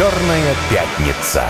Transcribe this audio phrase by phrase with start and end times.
[0.00, 1.44] Черная пятница.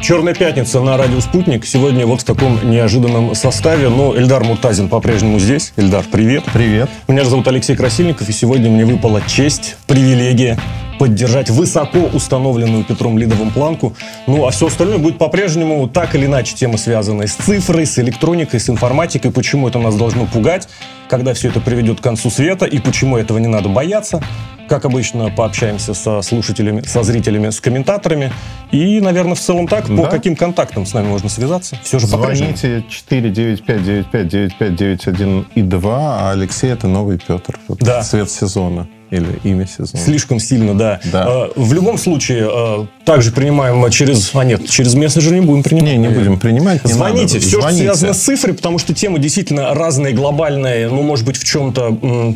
[0.00, 1.66] Черная пятница на радио «Спутник».
[1.66, 3.90] Сегодня вот в таком неожиданном составе.
[3.90, 5.74] Но Эльдар Муртазин по-прежнему здесь.
[5.76, 6.44] Эльдар, привет.
[6.54, 6.88] Привет.
[7.08, 10.58] Меня же зовут Алексей Красильников, и сегодня мне выпала честь, привилегия
[10.98, 13.94] поддержать высоко установленную Петром Лидовым планку.
[14.26, 18.60] Ну, а все остальное будет по-прежнему так или иначе темы, связанные с цифрой, с электроникой,
[18.60, 19.30] с информатикой.
[19.30, 20.68] Почему это нас должно пугать,
[21.08, 24.22] когда все это приведет к концу света, и почему этого не надо бояться.
[24.68, 28.32] Как обычно, пообщаемся со слушателями, со зрителями, с комментаторами.
[28.72, 30.08] И, наверное, в целом так, по Да.
[30.08, 31.78] каким контактам с нами можно связаться.
[31.84, 32.08] Все же.
[32.08, 37.58] Звоните 495-95-95-91 и 2, а Алексей это новый Петр.
[37.68, 38.02] Да.
[38.02, 40.02] Цвет сезона или имя сезона.
[40.02, 41.00] Слишком сильно, да.
[41.12, 41.26] Да.
[41.28, 44.34] Э, В любом случае, э, также принимаем через...
[44.34, 45.92] А нет, через мессенджер не будем принимать.
[45.92, 46.84] Не, не будем принимать.
[46.84, 47.46] не Звоните, надо.
[47.46, 47.84] все, Звоните.
[47.84, 52.34] что связано с цифрой, потому что темы действительно разные, глобальные, ну, может быть, в чем-то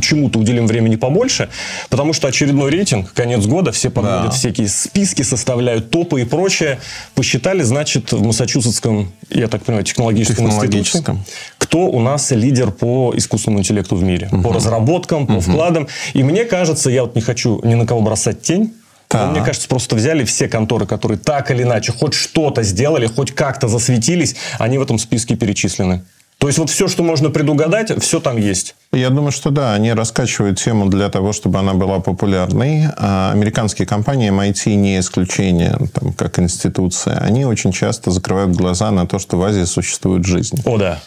[0.00, 1.48] чему-то уделим времени побольше,
[1.90, 4.30] потому что очередной рейтинг, конец года, все подводят Да.
[4.30, 6.78] всякие списки, составляют топы и прочее.
[7.14, 11.16] Посчитали, значит, в Массачусетском, я так понимаю, технологическом, Технологическом.
[11.18, 15.88] институте, кто у нас лидер по искусственному интеллекту в мире, по разработкам, по вкладам.
[16.12, 18.72] И мне кажется, я вот не хочу ни на кого бросать тень,
[19.12, 19.30] но Так.
[19.32, 23.68] мне кажется, просто взяли все конторы, которые так или иначе хоть что-то сделали, хоть как-то
[23.68, 26.02] засветились, они в этом списке перечислены.
[26.44, 28.74] То есть вот все, что можно предугадать, все там есть.
[28.92, 32.88] Я думаю, что да, они раскачивают тему для того, чтобы она была популярной.
[32.98, 39.06] А американские компании, MIT не исключение, там, как институция, они очень часто закрывают глаза на
[39.06, 40.60] то, что в Азии существует жизнь.
[40.66, 41.00] О, да.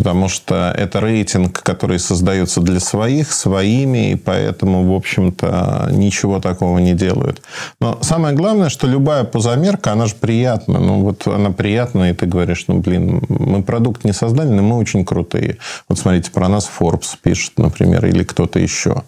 [0.00, 6.78] Потому что это рейтинг, который создается для своих, своими, и поэтому, в общем-то, ничего такого
[6.78, 7.42] не делают.
[7.82, 10.78] Но самое главное, что любая позамерка, она же приятна.
[10.78, 14.78] Ну, вот она приятная, и ты говоришь, ну, блин, мы продукт не создали, но мы
[14.78, 15.58] очень крутые.
[15.86, 19.02] Вот смотрите, про нас Forbes пишет, например, или кто-то еще.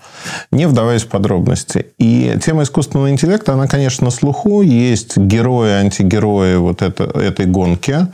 [0.50, 1.86] Не вдаваясь в подробности.
[1.96, 4.60] И тема искусственного интеллекта, она, конечно, на слуху.
[4.60, 8.08] Есть герои, антигерои вот это, этой гонки.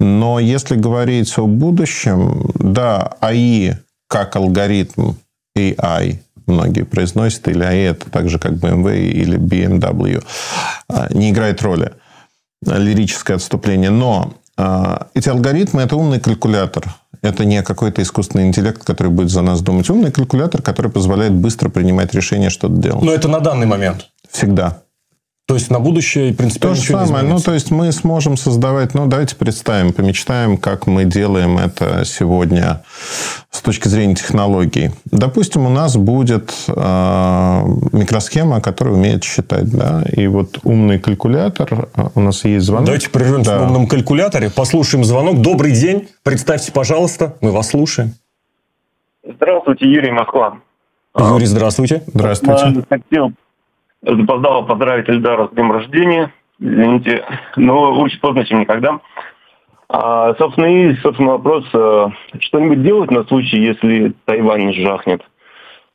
[0.00, 3.72] Но если говорить о будущем, да, АИ
[4.08, 5.14] как алгоритм
[5.56, 10.24] AI, многие произносят, или АИ это так же, как BMW или BMW,
[10.88, 11.92] а, не играет роли.
[12.64, 13.90] Лирическое отступление.
[13.90, 16.84] Но а, эти алгоритмы– это умный калькулятор.
[17.20, 19.90] Это не какой-то искусственный интеллект, который будет за нас думать.
[19.90, 23.02] Умный калькулятор, который позволяет быстро принимать решения, что-то делать.
[23.02, 24.06] Но это на данный момент.
[24.30, 24.82] Всегда.
[25.48, 27.24] То есть на будущее, в принципе, То же ничего не самое.
[27.24, 32.82] Ну, то есть мы сможем создавать, ну, давайте представим, помечтаем, как мы делаем это сегодня
[33.50, 34.90] с точки зрения технологий.
[35.06, 36.72] Допустим, у нас будет э,
[37.92, 42.84] микросхема, которая умеет считать, да, и вот умный калькулятор, э, у нас есть звонок.
[42.84, 43.60] Давайте прервемся Да.
[43.60, 45.40] на умном калькуляторе, послушаем звонок.
[45.40, 46.08] Добрый день.
[46.24, 47.36] Представьте, пожалуйста.
[47.40, 48.12] Мы вас слушаем.
[49.24, 50.58] Здравствуйте, Юрий Москва.
[51.18, 52.02] Юрий, здравствуйте.
[52.06, 52.64] Здравствуйте.
[52.66, 53.32] Я хотел
[54.02, 56.32] запоздало поздравить Эльдара с днем рождения.
[56.60, 57.24] Извините,
[57.56, 59.00] но лучше поздно, чем никогда.
[59.88, 62.06] А, собственно, и, собственно, вопрос, э,
[62.40, 65.22] что-нибудь делать на случай, если Тайвань жахнет?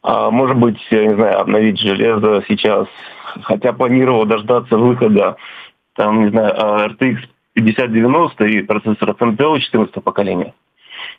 [0.01, 2.87] А, может быть, я не знаю, обновить железо сейчас,
[3.43, 5.37] хотя планировал дождаться выхода,
[5.95, 6.53] там, не знаю,
[6.91, 7.17] RTX
[7.53, 10.53] 5090 и процессор FNTL 14 поколения.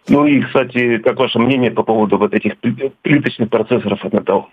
[0.08, 4.46] Ну и, кстати, как ваше мнение по поводу вот этих пли- плиточных процессоров FNTL?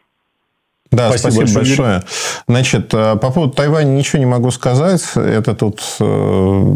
[0.91, 2.03] Да, Спасибо спасибо, большое, большое.
[2.47, 5.03] Значит, э, по поводу Тайваня ничего не могу сказать.
[5.16, 6.75] Это тут э,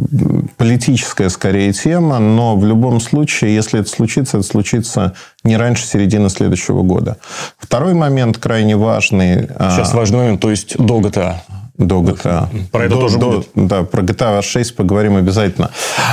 [0.55, 6.29] политическая скорее тема, но в любом случае, если это случится, это случится не раньше середины
[6.29, 7.17] следующего года.
[7.57, 9.49] Второй момент крайне важный.
[9.57, 11.35] а, Сейчас важный момент, то есть до GTA.
[11.77, 12.47] До GTA.
[12.71, 13.49] Про это До- тоже до- будет.
[13.55, 15.71] Да, про GTA 6 поговорим обязательно.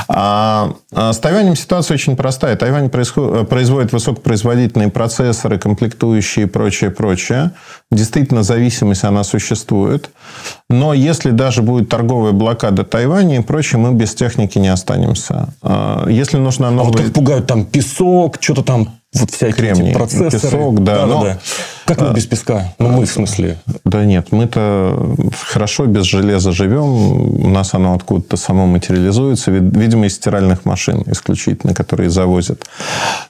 [0.09, 2.57] А, а с Тайванем ситуация очень простая.
[2.57, 7.53] Тайвань происход- производит высокопроизводительные процессоры, комплектующие и прочее, прочее.
[7.93, 10.11] Действительно, зависимость она существует.
[10.69, 15.55] Но если даже будет торговая блокада Тайваня и прочее, мы без техники не останемся.
[15.63, 17.05] А, Если нужна А вот новая...
[17.05, 20.31] как пугают там песок, что-то там, вот всякие Кремний, эти процессоры.
[20.31, 21.39] песок, да, но- Да-да-да.
[21.85, 22.73] Как мы без песка?
[22.79, 23.59] Ну, мы в смысле.
[23.85, 26.83] Да нет, мы-то хорошо без железа живем.
[27.45, 29.51] У нас оно откуда-то само материализуется.
[29.51, 32.65] Ви- Видимо, из стиральных машин исключительно, которые завозят.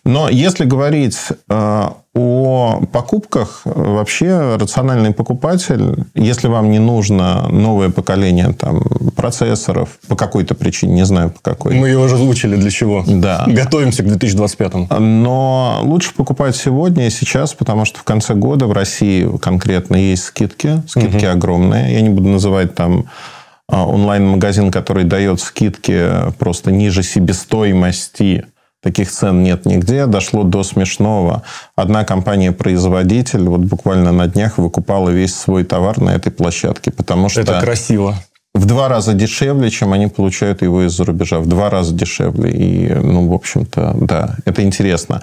[0.04, 1.18] Но если говорить
[1.48, 8.82] э, о покупках, вообще рациональный покупатель, если вам не нужно новое поколение там,
[9.16, 11.74] процессоров по какой-то причине, не знаю по какой.
[11.74, 13.02] Мы ее уже озвучили для чего.
[13.06, 13.44] Да.
[13.48, 14.90] Готовимся к 2025.
[15.00, 20.24] Но лучше покупать сегодня и сейчас, потому что в конце года в России конкретно есть
[20.24, 20.82] скидки.
[20.86, 21.94] Скидки огромные.
[21.94, 23.06] Я не буду называть там
[23.68, 28.44] а, онлайн-магазин, который дает скидки просто ниже себестоимости
[28.82, 30.06] Таких цен нет нигде.
[30.06, 31.44] Дошло до смешного.
[31.76, 37.40] Одна компания-производитель вот буквально на днях выкупала весь свой товар на этой площадке, потому что...
[37.40, 38.16] Это красиво.
[38.54, 41.38] В два раза дешевле, чем они получают его из-за рубежа.
[41.38, 42.50] В два раза дешевле.
[42.50, 45.22] И, ну, в общем-то, да, это интересно.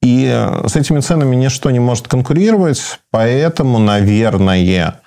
[0.00, 0.26] И
[0.66, 5.01] с этими ценами ничто не может конкурировать, поэтому, наверное,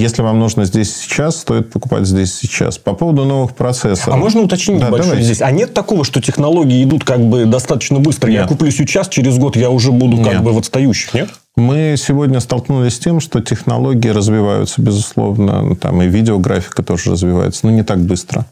[0.00, 2.78] если вам нужно здесь сейчас, стоит покупать здесь сейчас.
[2.78, 4.14] По поводу новых процессоров.
[4.14, 5.22] А можно уточнить да, давайте.
[5.22, 5.42] здесь?
[5.42, 8.30] А нет такого, что технологии идут как бы достаточно быстро?
[8.30, 8.48] Я Нет.
[8.48, 10.42] куплю сейчас, через год я уже буду как Нет.
[10.42, 11.30] бы в отстающих, нет?
[11.56, 15.76] Мы сегодня столкнулись с тем, что технологии развиваются, безусловно.
[15.76, 18.46] Там и видеографика тоже развивается, но не так быстро.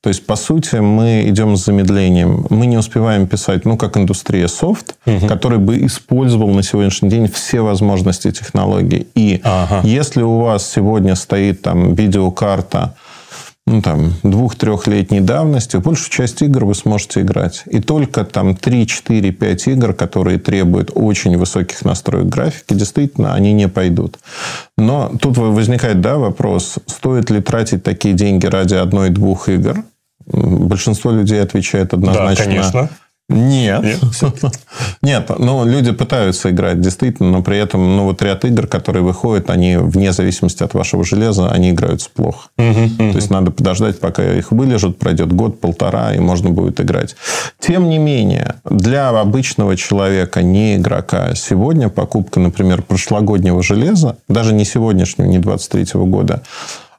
[0.00, 2.46] То есть, по сути, мы идем с замедлением.
[2.50, 4.96] Мы не успеваем писать, ну, как индустрия софт,
[5.28, 9.06] который бы использовал на сегодняшний день все возможности технологий.
[9.14, 9.86] И Ага.
[9.86, 12.94] если у вас сегодня стоит там видеокарта,
[13.66, 17.62] ну, там, двух-трехлетней давности, большую часть игр вы сможете играть.
[17.66, 23.52] И только там 3, 4, 5 игр, которые требуют очень высоких настроек графики, действительно, они
[23.52, 24.18] не пойдут.
[24.76, 29.84] Но тут возникает да, вопрос, стоит ли тратить такие деньги ради одной-двух игр?
[30.26, 32.44] Большинство людей отвечает однозначно.
[32.44, 32.90] Да, конечно.
[33.28, 33.82] Нет.
[33.82, 34.00] Нет,
[35.02, 39.48] Нет, ну, люди пытаются играть, действительно, но при этом, ну, вот ряд игр, которые выходят,
[39.48, 42.48] они, вне зависимости от вашего железа, они играются плохо.
[42.56, 47.16] То есть, надо подождать, пока их вылежат, пройдет год-полтора, и можно будет играть.
[47.58, 54.64] Тем не менее, для обычного человека, не игрока, сегодня покупка, например, прошлогоднего железа, даже не
[54.64, 56.42] сегодняшнего, не 23 года,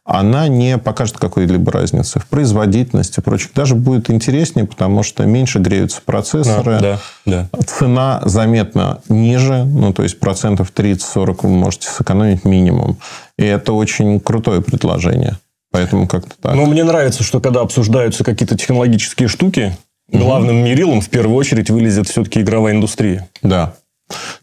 [0.05, 3.53] она не покажет какой-либо разницы в производительности и прочих.
[3.53, 6.79] Даже будет интереснее, потому что меньше греются процессоры.
[6.81, 7.49] Да, да.
[7.65, 12.97] Цена заметно ниже, ну, то есть процентов 30-40 вы можете сэкономить минимум.
[13.37, 15.37] И это очень крутое предложение.
[15.71, 16.53] Поэтому как-то так.
[16.53, 19.75] Но мне нравится, что когда обсуждаются какие-то технологические штуки,
[20.11, 23.27] главным мерилом в первую очередь вылезет все-таки игровая индустрия.
[23.41, 23.73] Да.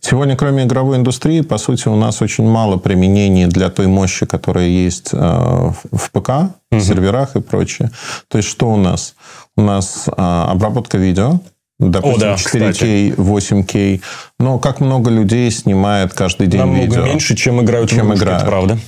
[0.00, 4.66] Сегодня, кроме игровой индустрии, по сути, у нас очень мало применений для той мощи, которая
[4.66, 6.30] есть э, в в ПК,
[6.70, 7.90] в серверах и прочее.
[8.28, 9.14] То есть, что у нас?
[9.56, 11.40] У нас э, обработка видео,
[11.78, 14.00] допустим, да, 4К, 8К.
[14.38, 17.04] Но как много людей снимает каждый день Намного видео?
[17.04, 18.42] меньше, чем играют в Чем игрушки, играют.
[18.42, 18.78] это правда.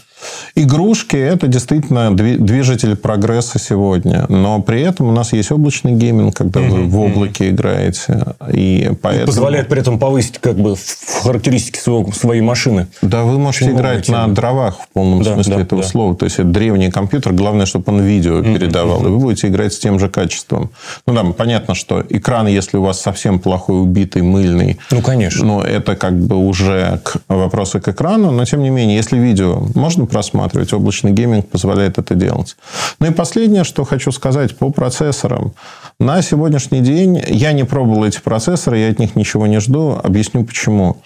[0.54, 4.26] Игрушки– это действительно дви- движитель прогресса сегодня.
[4.28, 8.24] Но при этом у нас есть облачный гейминг, когда вы в облаке играете.
[8.52, 9.26] И поэтому...
[9.26, 10.76] Позволяет при этом повысить как бы
[11.22, 12.86] характеристики своего, своей машины.
[13.00, 15.88] Да, вы можете Очень играть на дровах в полном Да, смысле да, этого да.
[15.88, 16.14] слова.
[16.14, 17.32] То есть, это древний компьютер.
[17.32, 19.04] Главное, чтобы он видео передавал.
[19.06, 20.70] И вы будете играть с тем же качеством.
[21.06, 25.44] Ну, да, понятно, что экран, если у вас совсем плохой, убитый, мыльный, Ну, конечно.
[25.44, 28.30] но это как бы уже к вопросы к экрану.
[28.30, 32.56] Но, тем не менее, если видео можно просматривать, облачный гейминг позволяет это делать.
[33.00, 35.54] Ну, и последнее, что хочу сказать по процессорам.
[35.98, 39.98] На сегодняшний день я не пробовал эти процессоры, я от них ничего не жду.
[40.02, 40.98] Объясню, почему.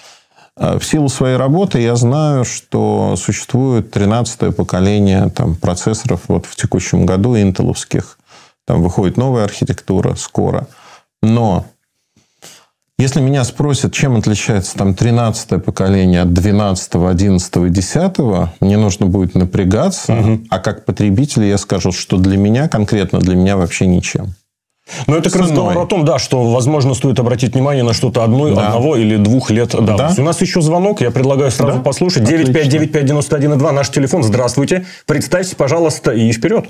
[0.59, 6.57] Э, В силу своей работы я знаю, что существует 13 поколение там, процессоров вот в
[6.57, 8.19] текущем году интеловских.
[8.67, 10.67] Там выходит новая архитектура скоро.
[11.23, 11.65] Но
[12.99, 18.19] если меня спросят, чем отличается там 13 поколение от 12, 11 и 10,
[18.61, 20.17] мне нужно будет напрягаться.
[20.51, 24.35] А как потребитель я скажу, что для меня, конкретно для меня вообще ничем.
[25.09, 25.49] Но это к Ценой.
[25.49, 28.69] разговору о том, да, что, возможно, стоит обратить внимание на что-то одной, Да.
[28.69, 30.17] одного или двух лет давности.
[30.17, 30.23] Да.
[30.23, 31.83] У нас еще звонок, я предлагаю сразу Да.
[31.83, 32.23] послушать.
[32.23, 32.53] Отлично.
[32.53, 34.23] 9595192, наш телефон.
[34.23, 34.87] Здравствуйте.
[35.05, 36.67] Представьте, пожалуйста, и вперед.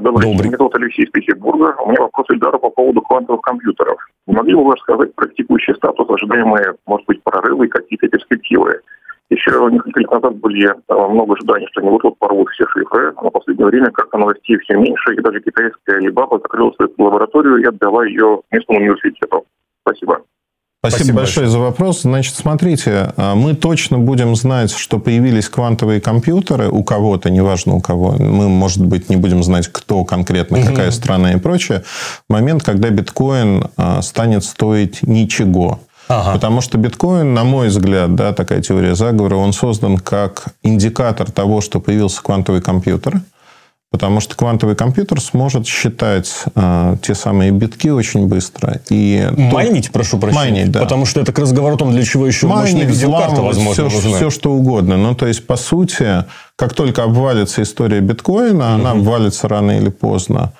[0.00, 0.36] Добрый, Добрый.
[0.36, 0.46] день.
[0.48, 1.76] Меня зовут Алексей из Петербурга.
[1.80, 3.96] У меня вопрос Ильдару по поводу квантовых компьютеров.
[4.26, 8.80] Не могли бы вы рассказать про текущий статус, ожидаемые, может быть, прорывы и какие-то перспективы?
[9.30, 13.24] Еще несколько лет назад были э, много ожиданий, что они вот-вот порвут все шифры, а
[13.24, 17.64] на последнее время как-то новостей все меньше, и даже китайская Alibaba закрыла свою лабораторию и
[17.64, 19.44] отдала ее местному университету.
[19.80, 20.20] Спасибо.
[20.84, 22.02] Спасибо, Спасибо большое за вопрос.
[22.02, 27.80] Значит, смотрите, а, мы точно будем знать, что появились квантовые компьютеры у кого-то, неважно у
[27.80, 28.16] кого.
[28.18, 31.84] Мы, может быть, не будем знать, кто конкретно, какая страна и прочее.
[32.28, 35.80] Момент, когда биткоин а, станет стоить ничего.
[36.08, 36.34] Ага.
[36.34, 41.62] Потому что биткоин, на мой взгляд, да, такая теория заговора, он создан как индикатор того,
[41.62, 43.22] что появился квантовый компьютер.
[43.94, 48.80] Потому что квантовый компьютер сможет считать а, те самые битки очень быстро.
[48.90, 50.50] И то- Майнить, прошу прощения.
[50.50, 50.80] Майнить, да.
[50.80, 53.88] Потому что это к разговору о том, для чего еще мощная майнить, видеокарта, взламывать, возможно,
[53.88, 54.16] все, нужна.
[54.16, 54.96] все, что угодно.
[54.96, 56.24] Ну, то есть, по сути,
[56.56, 60.54] как только обвалится история биткоина, она обвалится рано или поздно,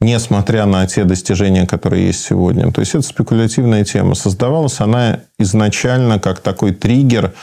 [0.00, 2.72] несмотря на те достижения, которые есть сегодня.
[2.72, 4.14] То есть, это спекулятивная тема.
[4.14, 7.34] Создавалась она изначально как такой триггер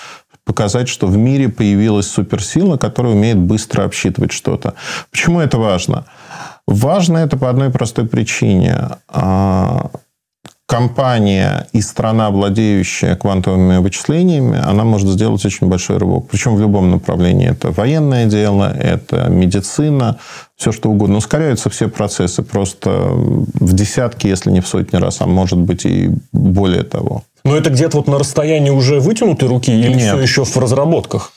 [0.48, 4.74] показать, что в мире появилась суперсила, которая умеет быстро обсчитывать что-то.
[5.12, 6.06] Почему это важно?
[6.66, 8.76] Важно это по одной простой причине.
[9.08, 9.92] А,
[10.68, 16.28] компания и страна, владеющая квантовыми вычислениями, она может сделать очень большой рывок.
[16.30, 17.50] Причем в любом направлении.
[17.50, 20.18] Это военное дело, это медицина,
[20.58, 21.18] все что угодно.
[21.18, 26.10] Ускоряются все процессы просто в десятки, если не в сотни раз, а может быть и
[26.34, 27.24] более того.
[27.48, 30.00] Но это где-то вот на расстоянии уже вытянутой руки или Нет.
[30.14, 31.32] все еще в разработках?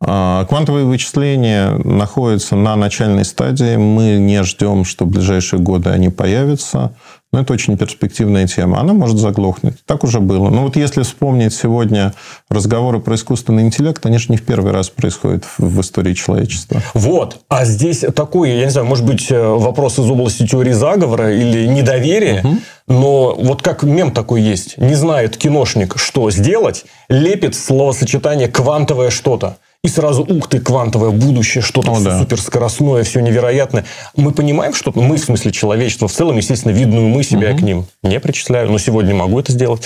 [0.00, 3.76] А, квантовые вычисления находятся на начальной стадии.
[3.76, 6.92] Мы не ждем, что в ближайшие годы они появятся.
[7.36, 8.80] Но это очень перспективная тема.
[8.80, 9.74] Она может заглохнуть.
[9.84, 10.48] Так уже было.
[10.48, 12.14] Но вот если вспомнить сегодня
[12.48, 16.80] разговоры про искусственный интеллект, они же не в первый раз происходят в истории человечества.
[16.94, 17.40] Вот.
[17.50, 21.66] А здесь такой, я не знаю, может быть, э, вопрос из области теории заговора или
[21.66, 22.40] недоверия.
[22.40, 22.56] Угу.
[22.88, 24.78] Но вот как мем такой есть.
[24.78, 31.62] Не знает киношник, что сделать, лепит словосочетание «квантовое что-то» и сразу, ух ты, квантовое будущее,
[31.62, 32.18] что-то О, да.
[32.18, 33.84] суперскоростное, все невероятное.
[34.16, 37.58] Мы понимаем что-то, мы, в смысле человечества, в целом, естественно, видную мы себя угу.
[37.58, 39.82] к ним не причисляю, но сегодня могу это сделать.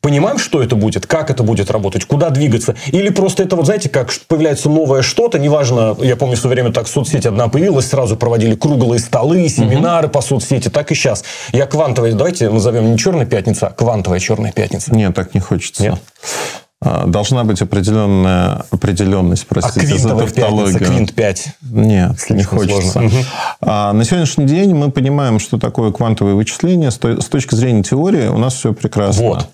[0.00, 3.88] Понимаем, что это будет, как это будет работать, куда двигаться, или просто это, вот знаете,
[3.88, 8.16] как появляется новое что-то, неважно, я помню, в свое время так соцсеть одна появилась, сразу
[8.16, 10.14] проводили круглые столы, семинары угу.
[10.14, 11.24] по соцсети, так и сейчас.
[11.52, 14.94] Я квантовая, давайте назовем не черная пятница, а квантовая черная пятница.
[14.94, 15.82] Нет, так не хочется.
[15.82, 16.00] Нет?
[16.84, 20.78] А, должна быть определенная определенность, простите, а за тавтологию.
[20.78, 21.48] квинт 5?
[21.70, 23.00] Нет, Слишком не хочется.
[23.00, 23.16] Угу.
[23.62, 26.90] А на сегодняшний день мы понимаем, что такое квантовые вычисления.
[26.90, 29.24] С точки зрения теории у нас все прекрасно.
[29.24, 29.48] Вот.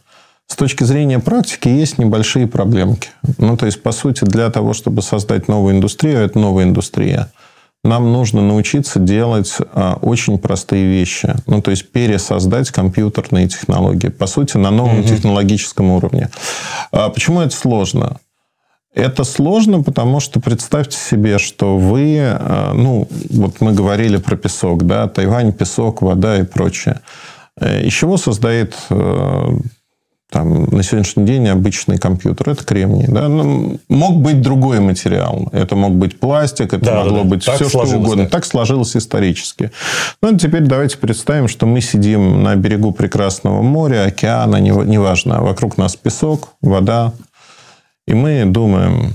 [0.49, 3.11] С точки зрения практики есть небольшие проблемки.
[3.39, 7.31] Ну, то есть, по сути, для того, чтобы создать новую индустрию, это новая индустрия–
[7.83, 11.35] нам нужно научиться делать а, очень простые вещи.
[11.47, 14.09] Ну, то есть пересоздать компьютерные технологии.
[14.09, 15.09] По сути, на новом угу.
[15.09, 16.29] технологическом уровне.
[16.93, 18.19] А почему это сложно?
[18.93, 24.85] Это сложно, потому что представьте себе, что вы, а, ну, вот мы говорили про песок,
[24.85, 27.01] да, Тайвань, песок, вода и прочее.
[27.59, 28.75] Э, из чего создает
[30.31, 33.07] там, на сегодняшний день обычный компьютер, это кремний.
[33.09, 33.29] Да?
[33.29, 35.49] Ну, мог быть другой материал.
[35.53, 38.25] Это мог быть пластик, это да, могло да, быть все, что угодно.
[38.25, 38.31] Да.
[38.31, 39.73] Так сложилось исторически.
[40.23, 45.43] Ну, теперь давайте представим, что мы сидим на берегу прекрасного моря, океана, неважно.
[45.43, 47.13] Вокруг нас песок, вода.
[48.07, 49.13] И мы думаем,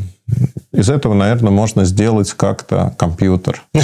[0.72, 3.64] из этого, наверное, можно сделать как-то компьютер.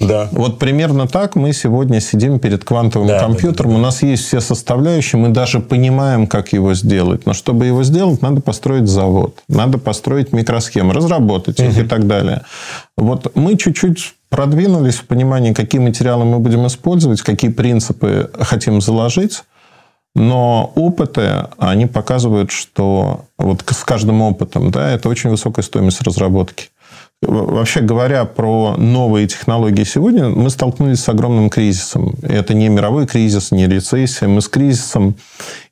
[0.00, 0.28] Да.
[0.32, 3.74] Вот примерно так мы сегодня сидим перед квантовым компьютером.
[3.74, 7.26] У нас есть все составляющие, мы даже понимаем, как его сделать.
[7.26, 12.42] Но чтобы его сделать, надо построить завод, надо построить микросхемы, разработать их и так далее.
[12.96, 19.42] Вот мы чуть-чуть продвинулись в понимании, какие материалы мы будем использовать, какие принципы хотим заложить.
[20.18, 26.70] Но опыты, они показывают, что вот с каждым опытом, да, это очень высокая стоимость разработки.
[27.22, 32.16] Вообще говоря про новые технологии сегодня, мы столкнулись с огромным кризисом.
[32.22, 34.26] Это не мировой кризис, не рецессия.
[34.26, 35.14] Мы с кризисом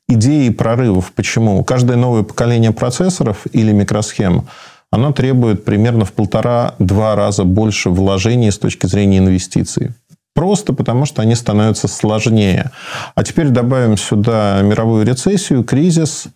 [0.07, 1.11] идеи прорывов.
[1.11, 1.61] Почему?
[1.65, 4.47] Каждое новое поколение процессоров или микросхем,
[4.91, 9.91] оно требует примерно в полтора-два раза больше вложений с точки зрения инвестиций.
[10.37, 12.69] Просто потому, что они становятся сложнее.
[13.15, 16.27] А теперь добавим сюда мировую рецессию, кризис,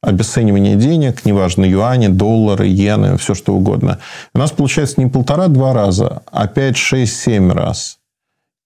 [0.00, 3.98] обесценивание денег, неважно, юани, доллары, иены, все что угодно.
[4.34, 7.98] У нас получается не полтора-два раза, а пять, шесть, семь раз.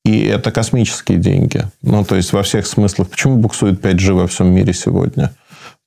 [0.05, 1.65] И это космические деньги.
[1.83, 3.09] Ну, то есть, во всех смыслах.
[3.09, 5.33] Почему буксует 5G во всем мире сегодня?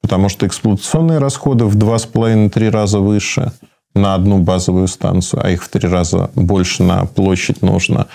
[0.02, 3.54] Потому что эксплуатационные расходы в 2,5-3 раза выше
[3.98, 8.08] на одну базовую станцию, а их в три раза больше на площадь нужно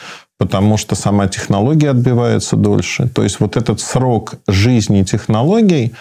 [0.43, 3.09] потому что сама технология отбивается дольше.
[3.09, 5.93] То есть вот этот срок жизни технологий,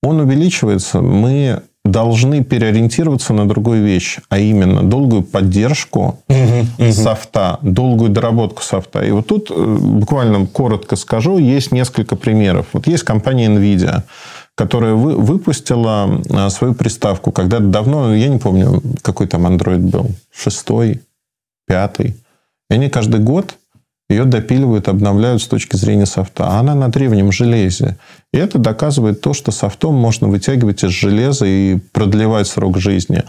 [0.00, 1.00] он увеличивается.
[1.00, 6.92] Мы должны переориентироваться на другую вещь, а именно долгую поддержку угу, угу.
[6.92, 9.00] софта, долгую доработку софта.
[9.00, 12.66] И вот тут э, буквально коротко скажу, есть несколько примеров.
[12.72, 14.02] Вот есть компания Nvidia,
[14.54, 20.10] которая вы, выпустила э, свою приставку когда-то давно, я не помню, какой там Android был,
[20.32, 21.00] шестой,
[21.66, 22.14] пятый.
[22.70, 23.56] И они каждый год
[24.10, 26.48] ее допиливают, обновляют с точки зрения софта.
[26.48, 27.96] А она на древнем железе.
[28.32, 33.22] И это доказывает то, что софтом можно вытягивать из железа и продлевать срок жизни.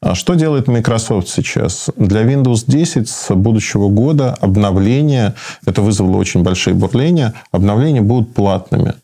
[0.00, 1.88] А что делает Microsoft сейчас?
[1.96, 5.34] Для Windows 10 с будущего года обновления,
[5.66, 8.94] это вызвало очень большие бурления, обновления будут платными.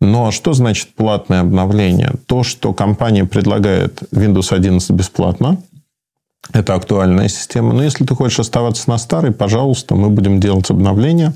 [0.00, 2.12] Но что значит платное обновление?
[2.26, 5.58] То, что компания предлагает Windows 11 бесплатно–
[6.52, 7.72] это актуальная система.
[7.72, 11.34] Но если ты хочешь оставаться на старой, пожалуйста, мы будем делать обновления,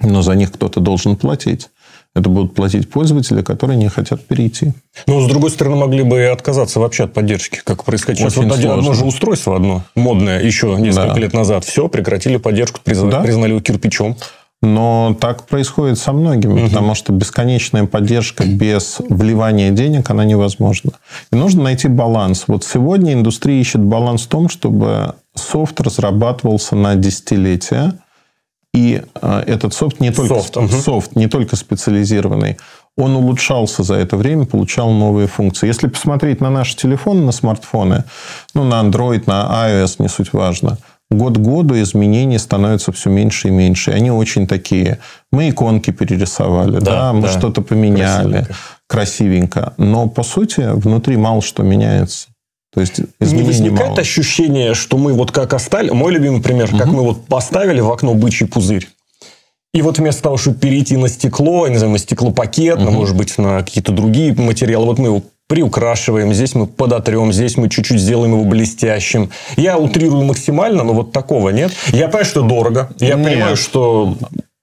[0.00, 1.70] но за них кто-то должен платить.
[2.16, 4.72] Это будут платить пользователи, которые не хотят перейти.
[5.08, 8.36] Ну, с другой стороны, могли бы и отказаться вообще от поддержки, как происходит сейчас.
[8.38, 11.18] Очень вот один- одно же устройство одно, модное, еще несколько Да.
[11.18, 11.64] лет назад.
[11.64, 13.20] Все, прекратили поддержку, призна- Да.
[13.20, 14.16] признали его кирпичом.
[14.64, 20.92] Но так происходит со многими, потому что бесконечная поддержка без вливания денег, она невозможна.
[21.32, 22.44] И нужно найти баланс.
[22.46, 27.98] Вот сегодня индустрия ищет баланс в том, чтобы софт разрабатывался на десятилетия,
[28.72, 30.68] и э, этот софт не только Софт, мгм.
[30.68, 32.56] софт, не только специализированный,
[32.96, 35.68] он улучшался за это время, получал новые функции.
[35.68, 38.02] Если посмотреть на наши телефоны, на смартфоны,
[38.52, 40.78] ну, на Android, на iOS, не суть важно,
[41.10, 43.90] год к году изменений становятся все меньше и меньше.
[43.90, 44.98] И они очень такие.
[45.30, 47.28] Мы иконки перерисовали, да, Да, мы да.
[47.28, 48.46] что-то поменяли.
[48.88, 49.74] Красивенько.
[49.76, 52.28] Но, по сути, внутри мало что меняется.
[52.72, 54.00] То есть Не возникает мало.
[54.00, 55.90] ощущение, что мы вот как остали...
[55.90, 58.88] Мой любимый пример, как мы вот поставили в окно бычий пузырь.
[59.72, 63.36] И вот вместо того, чтобы перейти на стекло, не знаю, на стеклопакет, на, может быть,
[63.38, 68.32] на какие-то другие материалы, вот мы его приукрашиваем, здесь мы подотрем, здесь мы чуть-чуть сделаем
[68.32, 69.30] его блестящим.
[69.56, 71.72] Я утрирую максимально, но вот такого нет.
[71.92, 72.90] Я понимаю, что дорого.
[72.98, 73.26] Я Нет.
[73.26, 74.16] понимаю, что...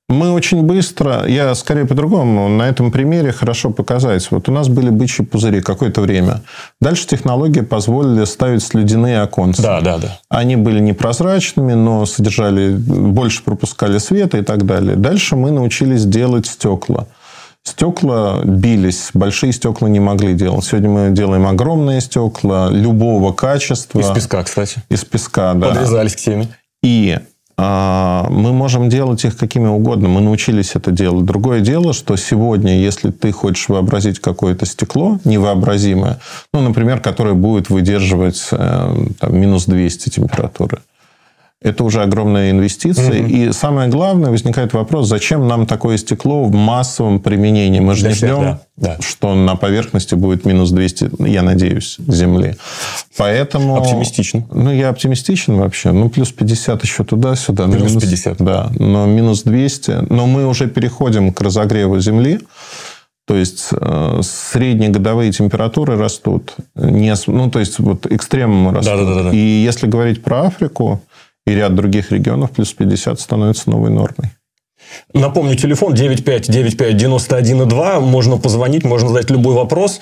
[0.10, 4.30] Мы очень быстро, я скорее по-другому, на этом примере хорошо показать.
[4.30, 6.42] Вот у нас были бычьи пузыри какое-то время.
[6.82, 9.62] Дальше технологии позволили ставить слюдяные оконца.
[9.62, 10.20] Да, да, да.
[10.28, 14.98] Они были непрозрачными, но содержали, больше пропускали света и так далее.
[14.98, 17.08] Дальше мы научились делать стекла.
[17.64, 20.66] Стекла бились, большие стекла не могли делать.
[20.66, 24.00] Сегодня мы делаем огромные стекла любого качества.
[24.00, 24.82] Из песка, кстати.
[24.90, 25.70] Из песка, да.
[25.70, 26.48] Подрезались к теме.
[26.82, 27.20] И
[27.64, 30.08] а, мы можем делать их какими угодно.
[30.08, 31.26] Мы научились это делать.
[31.26, 36.20] Другое дело, что сегодня, если ты хочешь вообразить какое-то стекло невообразимое,
[36.54, 40.80] ну, например, которое будет выдерживать э, там, минус 200 температуры,
[41.62, 43.28] это уже огромная инвестиция.
[43.28, 47.80] И самое главное, возникает вопрос, зачем нам такое стекло в массовом применении?
[47.80, 48.98] Мы же Для не всех, ждем, да, да.
[49.00, 52.56] что на поверхности будет минус 200, я надеюсь, Земли.
[53.16, 53.78] Поэтому...
[53.78, 54.44] Оптимистично.
[54.52, 55.92] Ну, я оптимистичен вообще.
[55.92, 57.68] Ну, плюс 50 еще туда-сюда.
[57.68, 58.38] Плюс минус- 50.
[58.40, 60.08] Да, но минус 200.
[60.10, 62.40] Но мы уже переходим к разогреву Земли.
[63.28, 66.56] То есть, э, среднегодовые температуры растут.
[66.74, 68.96] Не, ну, то есть, вот экстремумы растут.
[68.96, 69.30] Да-да-да-да.
[69.32, 71.02] И если говорить про Африку
[71.52, 74.30] и ряд других регионов, плюс 50 становится новой нормой.
[75.14, 78.00] Напомню, телефон 9595-91,2.
[78.02, 80.02] Можно позвонить, можно задать любой вопрос.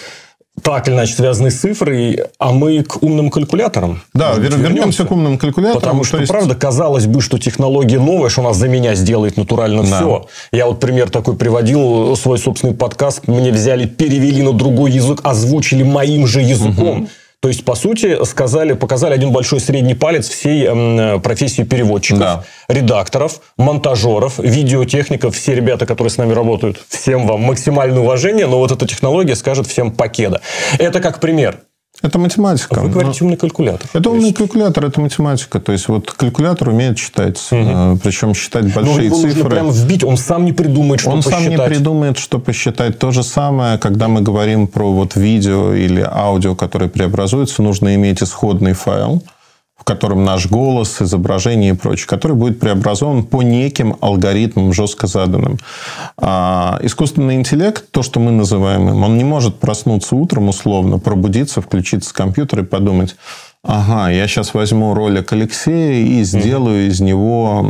[0.62, 4.02] Так или иначе связанный с цифрой, а мы к умным калькуляторам.
[4.14, 5.80] Да, Может быть, вер- вернемся к умным калькуляторам.
[5.80, 9.38] Потому То что, есть- правда, казалось бы, что технология новая, что она за меня сделает
[9.38, 9.96] натурально Да.
[9.98, 10.26] все.
[10.52, 13.28] Я вот пример такой приводил, свой собственный подкаст.
[13.28, 17.08] Мне взяли, перевели на другой язык, озвучили моим же языком.
[17.42, 22.44] То есть, по сути, сказали, показали один большой средний палец всей м, профессии переводчиков, Да.
[22.68, 26.82] редакторов, монтажеров, видеотехников, все ребята, которые с нами работают.
[26.90, 30.42] Всем вам максимальное уважение, но вот эта технология скажет всем покеда.
[30.80, 31.62] Это как пример.
[32.02, 32.80] Это математика.
[32.80, 33.90] Вы Ну, говорите умный калькулятор.
[33.92, 35.60] Это То умный калькулятор, это математика.
[35.60, 37.38] То есть, вот калькулятор умеет считать.
[37.52, 39.50] э, Причем считать Но большие его нужно цифры.
[39.50, 41.68] прям вбить, он сам не придумает, что Он сам не посчитать.
[41.70, 42.98] придумает, что посчитать.
[43.00, 48.24] То же самое, когда мы говорим про вот видео или аудио, которые преобразуются, нужно иметь
[48.24, 49.22] исходный файл,
[49.90, 55.58] котором наш голос, изображение и прочее, который будет преобразован по неким алгоритмам жестко заданным.
[56.16, 61.62] А искусственный интеллект, то, что мы называем им, он не может проснуться утром условно, пробудиться,
[61.62, 63.16] включиться с компьютера и подумать,
[63.64, 67.66] ага, я сейчас возьму ролик Алексея и сделаю из него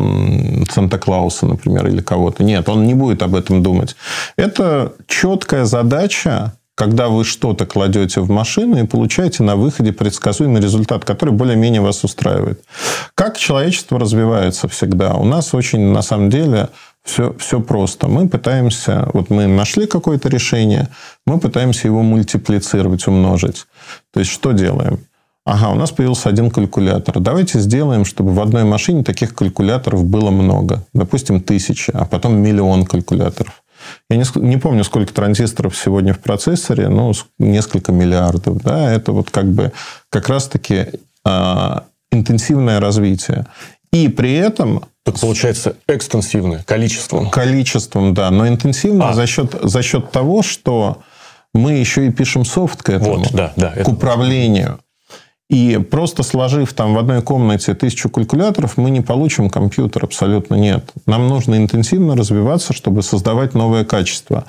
[0.70, 2.44] Санта-Клауса, например, или кого-то.
[2.44, 3.96] Нет, он не будет об этом думать.
[4.36, 11.04] Это четкая задача, когда вы что-то кладете в машину и получаете на выходе предсказуемый результат,
[11.04, 12.64] который более-менее вас устраивает.
[13.16, 15.16] Как человечество развивается всегда?
[15.16, 16.70] У нас очень, на самом деле,
[17.04, 18.08] все, все просто.
[18.08, 20.88] Мы пытаемся, вот мы нашли какое-то решение,
[21.26, 23.66] мы пытаемся его мультиплицировать, умножить.
[24.14, 25.00] То есть, что делаем?
[25.46, 27.20] Ага, у нас появился один калькулятор.
[27.20, 30.86] Давайте сделаем, чтобы в одной машине таких калькуляторов было много.
[30.94, 33.59] Допустим, тысяча, а потом миллион калькуляторов.
[34.10, 38.58] Я не, не помню, сколько транзисторов сегодня в процессоре, но несколько миллиардов.
[38.62, 38.92] Да?
[38.92, 39.72] Это вот как бы
[40.10, 40.88] как раз-таки
[41.26, 43.46] а, интенсивное развитие.
[43.92, 47.30] И при этом Так получается экстенсивное количеством.
[47.30, 49.14] количеством, да, но интенсивно А.
[49.14, 51.02] за, счет, за счет того, что
[51.54, 53.70] мы еще и пишем софт к этому, Вот, да, да.
[53.72, 54.80] к это- управлению.
[55.50, 60.92] И просто сложив там в одной комнате тысячу калькуляторов, мы не получим компьютер, абсолютно нет.
[61.08, 64.46] Нам нужно интенсивно развиваться, чтобы создавать новое качество.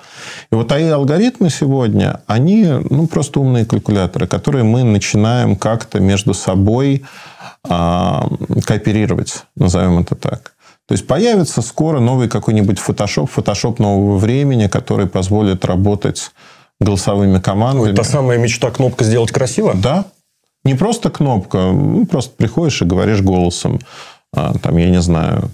[0.53, 6.35] И вот АИ алгоритмы сегодня, они ну, просто умные калькуляторы, которые мы начинаем как-то между
[6.35, 7.03] собой
[7.67, 8.29] а,
[8.67, 10.53] кооперировать, назовем это так.
[10.87, 16.31] То есть появится скоро новый какой-нибудь фотошоп, фотошоп нового времени, который позволит работать
[16.79, 17.97] голосовыми командами.
[17.97, 19.73] Та самая мечта кнопка сделать красиво?
[19.75, 20.05] Да.
[20.65, 23.81] Не просто кнопка, ну, просто приходишь и говоришь голосом.
[24.33, 25.51] А, там, я не знаю,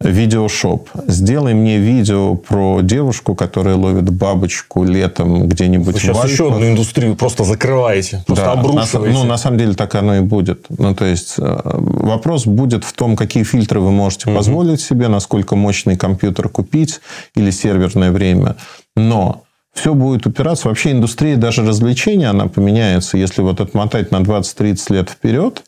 [0.00, 0.90] видеошоп.
[1.06, 6.68] Сделай мне видео про девушку, которая ловит бабочку летом где-нибудь Вы сейчас в еще одну
[6.68, 9.14] индустрию просто закрываете, просто да, обрушиваете.
[9.14, 10.66] На, ну, на самом деле так оно и будет.
[10.68, 14.36] Ну, то есть, э, вопрос будет в том, какие фильтры вы можете угу.
[14.36, 17.00] позволить себе, насколько мощный компьютер купить
[17.34, 18.56] или серверное время.
[18.96, 19.45] Но
[19.76, 20.68] все будет упираться.
[20.68, 23.18] Вообще индустрия даже развлечения, она поменяется.
[23.18, 25.62] Если вот отмотать на 20-30 лет вперед,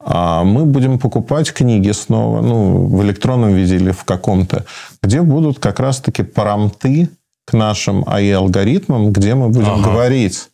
[0.00, 4.64] а мы будем покупать книги снова, ну, в электронном виде или в каком-то,
[5.02, 7.10] где будут как раз-таки парамты
[7.44, 9.90] к нашим АИ-алгоритмам, где мы будем ага.
[9.90, 10.48] говорить.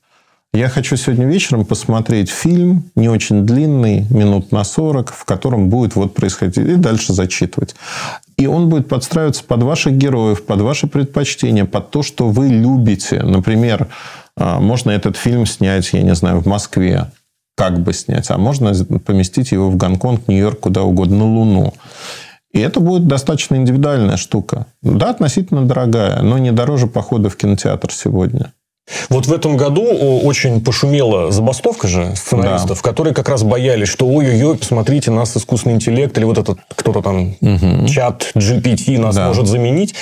[0.55, 5.97] Я хочу сегодня вечером посмотреть фильм, не очень длинный, минут на 40, в котором будет
[5.97, 7.75] вот происходить, и дальше зачитывать.
[8.37, 13.21] И он будет подстраиваться под ваших героев, под ваши предпочтения, под то, что вы любите.
[13.25, 13.89] Например,
[14.37, 17.11] а, можно этот фильм снять, я не знаю, в Москве
[17.57, 18.73] как бы снять, а можно
[19.05, 21.75] поместить его в Гонконг, Нью-Йорк, куда угодно, на Луну.
[22.53, 24.67] И это будет достаточно индивидуальная штука.
[24.83, 28.53] Да, относительно дорогая, но не дороже похода в кинотеатр сегодня.
[29.09, 32.89] Вот в этом году очень пошумела забастовка же сценаристов, да.
[32.89, 37.35] которые как раз боялись, что ой-ой-ой, посмотрите, нас искусственный интеллект или вот этот кто-то там
[37.41, 37.89] угу.
[37.89, 39.29] чат GPT нас да.
[39.29, 39.95] может заменить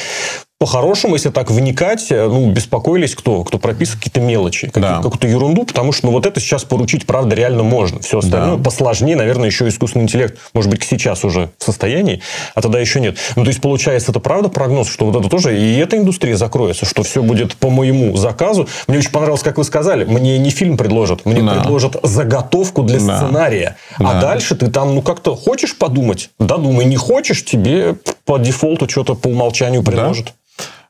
[0.63, 3.43] по-хорошему, если так вникать, э, ну, беспокоились кто?
[3.43, 4.99] Кто прописывает какие-то мелочи, да.
[5.03, 7.99] какую-то ерунду, потому что, ну, вот это сейчас поручить, правда, реально можно.
[7.99, 8.63] Все остальное да.
[8.63, 12.23] посложнее, наверное, еще искусственный интеллект, может быть, сейчас уже в состоянии,
[12.55, 13.17] а тогда еще нет.
[13.35, 16.87] Ну, то есть, получается, это правда прогноз, что вот это тоже, и эта индустрия закроется,
[16.87, 18.69] что все будет по моему заказу.
[18.87, 21.55] Мне очень понравилось, как вы сказали, мне не фильм предложат, мне да.
[21.55, 23.17] предложат заготовку для да.
[23.17, 23.77] сценария.
[23.99, 24.11] А да.
[24.11, 26.31] А дальше ты там, ну, как-то хочешь подумать?
[26.39, 30.27] Да, думай, не хочешь, тебе по дефолту что-то по умолчанию предложат.
[30.27, 30.33] Да.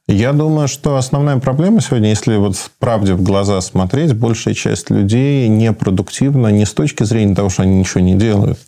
[0.09, 5.47] Я думаю, что основная проблема сегодня, если вот правде в глаза смотреть, большая часть людей
[5.49, 8.59] непродуктивна не с точки зрения того, что они ничего не делают,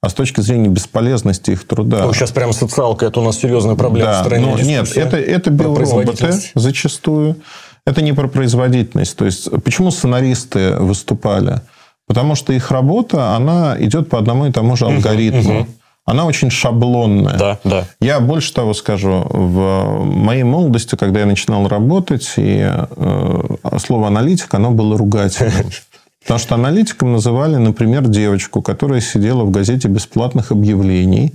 [0.00, 2.04] а с точки зрения бесполезности их труда.
[2.06, 4.46] Ну, сейчас прям социалка, это у нас серьезная проблема да, в стране.
[4.46, 7.36] Но нет, это, это биороботы зачастую.
[7.84, 9.16] Это не про производительность.
[9.16, 11.60] То есть, почему сценаристы выступали?
[12.06, 15.60] Потому что их работа, она идет по одному и тому же алгоритму.
[15.60, 15.68] Угу
[16.06, 17.36] она очень шаблонная.
[17.36, 17.84] Да, да.
[18.00, 19.26] Я больше того скажу.
[19.28, 23.42] В моей молодости, когда я начинал работать, и э,
[23.78, 25.66] слово аналитик, оно было ругательным.
[26.22, 31.34] Потому что аналитиком называли, например, девочку, которая сидела в газете бесплатных объявлений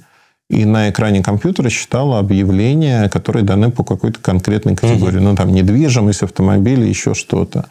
[0.50, 5.20] и на экране компьютера читала объявления, которые даны по какой-то конкретной категории.
[5.20, 7.68] Ну, там, недвижимость, автомобили, еще что-то.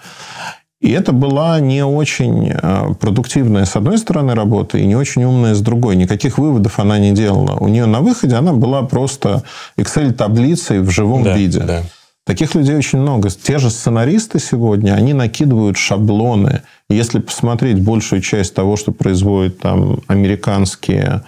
[0.81, 5.55] И это была не очень э, продуктивная, с одной стороны, работа, и не очень умная,
[5.55, 5.95] с другой.
[5.95, 7.57] Никаких выводов она не делала.
[7.59, 9.43] У нее на выходе она была просто
[9.77, 11.61] Excel-таблицей в живом да, виде.
[11.61, 11.83] Да.
[12.25, 13.29] Таких людей очень много.
[13.29, 16.63] Те же сценаристы сегодня, они накидывают шаблоны.
[16.89, 21.25] Если посмотреть большую часть того, что производят там американские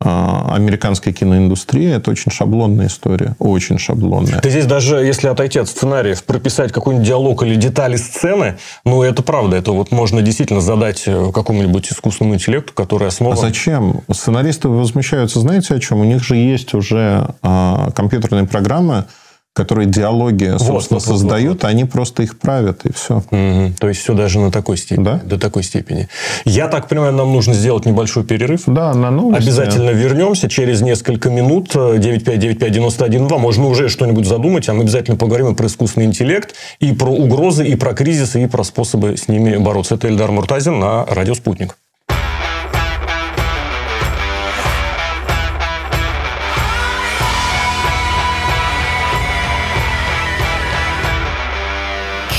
[0.00, 3.36] а, американская киноиндустрия, это очень шаблонная история.
[3.38, 4.40] Очень шаблонная.
[4.40, 9.22] Ты здесь даже, если отойти от сценариев, прописать какой-нибудь диалог или детали сцены, ну, это
[9.22, 9.56] правда.
[9.56, 13.38] Это вот можно действительно задать э, какому-нибудь искусственному интеллекту, который основан...
[13.38, 14.02] А зачем?
[14.12, 16.00] Сценаристы возмущаются, знаете, о чем?
[16.00, 19.06] У них же есть уже а, компьютерные программы,
[19.54, 21.70] которые диалоги, собственно, вот, вот, создают, вот, вот.
[21.70, 23.18] они просто их правят, и все.
[23.18, 23.74] Угу.
[23.78, 25.04] То есть, все даже на такой степени.
[25.04, 25.20] Да?
[25.24, 26.08] До такой степени.
[26.44, 28.62] Я так понимаю, нам нужно сделать небольшой перерыв.
[28.66, 29.44] Да, на новости.
[29.44, 31.74] Обязательно вернемся через несколько минут.
[31.74, 33.38] 9595-91-2.
[33.38, 37.64] Можно уже что-нибудь задумать, а мы обязательно поговорим и про искусственный интеллект, и про угрозы,
[37.64, 39.94] и про кризисы, и про способы с ними бороться.
[39.94, 41.76] Это Эльдар Муртазин на Радио «Спутник».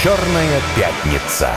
[0.06, 1.50] Черная пятница.